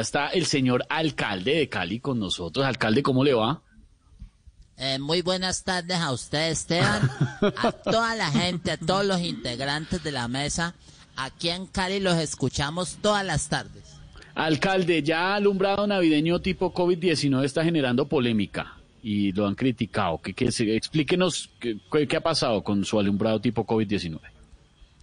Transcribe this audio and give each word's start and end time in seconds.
está 0.00 0.28
el 0.28 0.46
señor 0.46 0.86
alcalde 0.88 1.54
de 1.56 1.68
Cali 1.68 2.00
con 2.00 2.18
nosotros. 2.18 2.64
Alcalde, 2.64 3.02
¿cómo 3.02 3.24
le 3.24 3.34
va? 3.34 3.60
Eh, 4.78 4.98
muy 4.98 5.20
buenas 5.22 5.64
tardes 5.64 5.98
a 5.98 6.12
usted, 6.12 6.50
Esteban, 6.50 7.10
a 7.58 7.72
toda 7.84 8.14
la 8.16 8.30
gente, 8.30 8.70
a 8.72 8.76
todos 8.78 9.04
los 9.04 9.20
integrantes 9.20 10.02
de 10.02 10.12
la 10.12 10.28
mesa. 10.28 10.74
Aquí 11.16 11.50
en 11.50 11.66
Cali 11.66 12.00
los 12.00 12.16
escuchamos 12.16 12.96
todas 13.02 13.24
las 13.24 13.48
tardes. 13.48 13.82
Alcalde, 14.34 15.02
ya 15.02 15.34
alumbrado 15.34 15.86
navideño 15.86 16.40
tipo 16.40 16.72
COVID-19 16.72 17.44
está 17.44 17.62
generando 17.62 18.08
polémica 18.08 18.78
y 19.02 19.30
lo 19.32 19.46
han 19.46 19.54
criticado. 19.54 20.18
Que, 20.22 20.32
que 20.32 20.50
se- 20.50 20.74
explíquenos 20.74 21.50
qué, 21.60 21.76
qué 22.08 22.16
ha 22.16 22.22
pasado 22.22 22.64
con 22.64 22.82
su 22.86 22.98
alumbrado 22.98 23.40
tipo 23.42 23.66
COVID-19. 23.66 24.18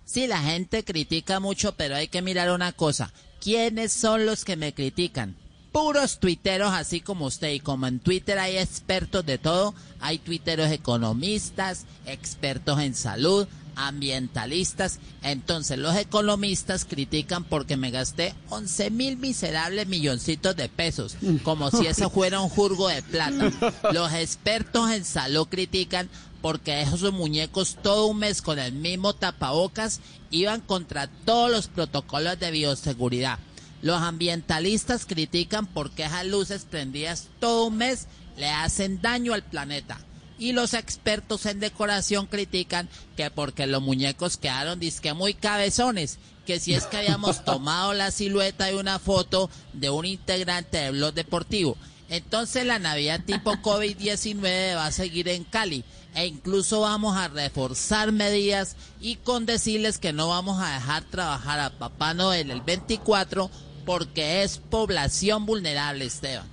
Sí, 0.03 0.25
la 0.25 0.39
gente 0.41 0.83
critica 0.83 1.39
mucho, 1.39 1.75
pero 1.75 1.95
hay 1.95 2.07
que 2.07 2.23
mirar 2.23 2.49
una 2.49 2.71
cosa. 2.71 3.13
¿Quiénes 3.41 3.93
son 3.93 4.25
los 4.25 4.43
que 4.43 4.55
me 4.55 4.73
critican? 4.73 5.35
Puros 5.71 6.19
tuiteros 6.19 6.73
así 6.73 6.99
como 6.99 7.25
usted. 7.25 7.51
Y 7.51 7.59
como 7.59 7.87
en 7.87 7.99
Twitter 7.99 8.37
hay 8.39 8.57
expertos 8.57 9.25
de 9.25 9.37
todo, 9.37 9.73
hay 9.99 10.17
tuiteros 10.17 10.71
economistas, 10.71 11.85
expertos 12.05 12.79
en 12.79 12.95
salud, 12.95 13.47
ambientalistas. 13.87 14.99
Entonces 15.21 15.77
los 15.77 15.95
economistas 15.95 16.85
critican 16.85 17.43
porque 17.43 17.77
me 17.77 17.91
gasté 17.91 18.35
11 18.49 18.91
mil 18.91 19.17
miserables 19.17 19.87
milloncitos 19.87 20.55
de 20.55 20.69
pesos, 20.69 21.17
como 21.43 21.71
si 21.71 21.87
eso 21.87 22.09
fuera 22.09 22.41
un 22.41 22.49
jurgo 22.49 22.87
de 22.87 23.01
plata. 23.01 23.51
Los 23.91 24.13
expertos 24.13 24.91
en 24.91 25.05
salud 25.05 25.47
critican 25.47 26.09
porque 26.41 26.81
esos 26.81 27.11
muñecos 27.11 27.77
todo 27.81 28.07
un 28.07 28.19
mes 28.19 28.41
con 28.41 28.59
el 28.59 28.73
mismo 28.73 29.13
tapabocas 29.13 29.99
iban 30.31 30.61
contra 30.61 31.07
todos 31.07 31.51
los 31.51 31.67
protocolos 31.67 32.39
de 32.39 32.51
bioseguridad. 32.51 33.39
Los 33.81 34.01
ambientalistas 34.01 35.05
critican 35.05 35.65
porque 35.65 36.03
esas 36.03 36.25
luces 36.25 36.65
prendidas 36.69 37.27
todo 37.39 37.67
un 37.67 37.77
mes 37.77 38.07
le 38.37 38.49
hacen 38.49 39.01
daño 39.01 39.33
al 39.33 39.43
planeta. 39.43 39.99
Y 40.39 40.53
los 40.53 40.73
expertos 40.73 41.45
en 41.45 41.59
decoración 41.59 42.25
critican 42.25 42.89
que 43.15 43.29
porque 43.29 43.67
los 43.67 43.81
muñecos 43.81 44.37
quedaron 44.37 44.79
disque 44.79 45.13
muy 45.13 45.33
cabezones, 45.33 46.17
que 46.45 46.59
si 46.59 46.73
es 46.73 46.85
que 46.85 46.97
habíamos 46.97 47.43
tomado 47.45 47.93
la 47.93 48.09
silueta 48.09 48.65
de 48.65 48.77
una 48.77 48.97
foto 48.97 49.49
de 49.73 49.89
un 49.89 50.05
integrante 50.05 50.77
del 50.77 50.93
blog 50.93 51.13
deportivo. 51.13 51.77
Entonces 52.09 52.65
la 52.65 52.79
Navidad 52.79 53.21
tipo 53.25 53.51
COVID-19 53.61 54.75
va 54.75 54.87
a 54.87 54.91
seguir 54.91 55.27
en 55.27 55.43
Cali 55.43 55.83
e 56.15 56.25
incluso 56.25 56.81
vamos 56.81 57.15
a 57.15 57.27
reforzar 57.27 58.11
medidas 58.11 58.75
y 58.99 59.17
con 59.17 59.45
decirles 59.45 59.99
que 59.99 60.13
no 60.13 60.29
vamos 60.29 60.61
a 60.61 60.73
dejar 60.73 61.03
trabajar 61.03 61.59
a 61.59 61.69
Papá 61.69 62.13
Noel 62.13 62.49
el 62.49 62.61
24 62.61 63.51
porque 63.85 64.43
es 64.43 64.57
población 64.57 65.45
vulnerable, 65.45 66.05
Esteban. 66.05 66.47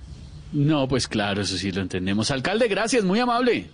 No, 0.53 0.87
pues 0.87 1.07
claro, 1.07 1.41
eso 1.41 1.57
sí 1.57 1.71
lo 1.71 1.81
entendemos. 1.81 2.31
Alcalde, 2.31 2.67
gracias, 2.67 3.03
muy 3.03 3.19
amable. 3.19 3.69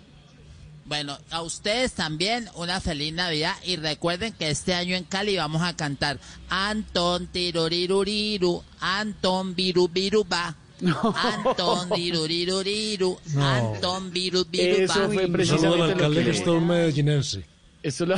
Bueno, 0.85 1.17
a 1.31 1.41
ustedes 1.41 1.93
también 1.93 2.49
una 2.55 2.81
feliz 2.81 3.13
Navidad 3.13 3.55
y 3.65 3.77
recuerden 3.77 4.33
que 4.33 4.49
este 4.49 4.73
año 4.73 4.95
en 4.97 5.05
Cali 5.05 5.37
vamos 5.37 5.61
a 5.61 5.75
cantar 5.77 6.19
Anton 6.49 7.27
tiruriruriru, 7.27 8.61
Anton 8.81 9.55
viru 9.55 9.87
viru 9.87 10.25
va. 10.29 10.55
Anton 10.83 11.89
tiruriruriru, 11.95 13.17
Anton 13.39 14.11
viru 14.11 14.43
viru 14.49 14.83
Eso 14.83 15.09
fue 15.09 15.27
precisamente 15.29 15.73
al 15.73 15.77
lo 15.77 15.83
alcalde 15.85 16.25
que- 16.25 16.25
que 16.43 16.49
un 16.57 16.67
medellinense. 16.67 17.45
Lo... 17.83 18.15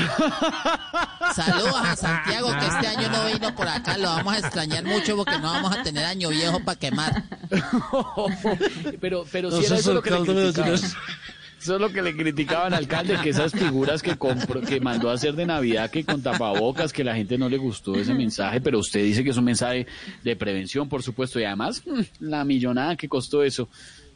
Saludos 1.34 1.76
a 1.76 1.96
Santiago 1.96 2.52
que 2.52 2.66
este 2.68 2.88
año 2.88 3.10
no 3.10 3.26
vino 3.26 3.56
por 3.56 3.68
acá, 3.68 3.98
lo 3.98 4.10
vamos 4.10 4.34
a 4.36 4.40
extrañar 4.40 4.84
mucho 4.84 5.16
porque 5.18 5.40
no 5.40 5.52
vamos 5.52 5.76
a 5.76 5.82
tener 5.82 6.06
año 6.06 6.30
viejo 6.30 6.60
para 6.64 6.78
quemar. 6.78 7.24
pero, 9.02 9.26
pero 9.32 9.50
No 9.50 9.58
si 9.58 9.66
era 9.66 9.78
eso 9.78 9.94
lo 9.96 10.04
que 10.04 10.12
le. 10.12 10.76
Eso 11.66 11.76
es 11.76 11.82
lo 11.82 11.90
que 11.90 12.04
le 12.04 12.16
criticaban 12.16 12.76
al 12.76 12.82
alcalde, 12.82 13.18
que 13.24 13.30
esas 13.30 13.52
figuras 13.52 14.04
que 14.04 14.16
compró, 14.18 14.62
que 14.62 14.80
mandó 14.80 15.10
a 15.10 15.14
hacer 15.14 15.34
de 15.34 15.48
Navidad, 15.48 15.90
que 15.90 16.06
con 16.06 16.22
tapabocas, 16.22 16.94
que 16.94 17.04
la 17.04 17.16
gente 17.16 17.40
no 17.40 17.50
le 17.50 17.58
gustó 17.58 17.96
ese 17.96 18.14
mensaje, 18.14 18.62
pero 18.62 18.78
usted 18.78 19.04
dice 19.04 19.24
que 19.24 19.32
es 19.32 19.38
un 19.38 19.46
mensaje 19.46 19.88
de 20.24 20.36
prevención, 20.36 20.88
por 20.88 21.02
supuesto, 21.02 21.40
y 21.40 21.44
además 21.44 21.82
mm, 21.84 22.02
la 22.20 22.44
millonada 22.44 22.96
que 22.96 23.10
costó 23.10 23.42
eso. 23.42 23.68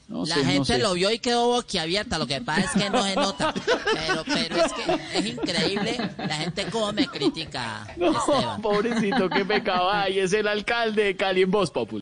No 0.09 0.25
La 0.25 0.35
sé, 0.35 0.43
no 0.43 0.49
gente 0.49 0.73
sé. 0.73 0.79
lo 0.79 0.93
vio 0.95 1.11
y 1.11 1.19
quedó 1.19 1.45
boquiabierta, 1.49 2.17
lo 2.17 2.25
que 2.25 2.41
pasa 2.41 2.61
es 2.61 2.71
que 2.83 2.89
no 2.89 3.03
se 3.03 3.15
nota. 3.15 3.53
Pero, 3.53 4.23
pero 4.25 4.55
es 4.65 4.73
que 4.73 5.17
es 5.19 5.25
increíble 5.27 5.97
la 6.17 6.33
gente 6.35 6.65
cómo 6.71 6.91
me 6.91 7.05
critica, 7.07 7.85
No, 7.97 8.11
Esteban. 8.17 8.59
pobrecito, 8.59 9.29
qué 9.29 9.45
pecado. 9.45 9.89
Ay, 9.91 10.17
es 10.19 10.33
el 10.33 10.47
alcalde 10.47 11.03
de 11.03 11.15
Cali 11.15 11.43
en 11.43 11.51
Voz 11.51 11.69
Popular. 11.69 11.97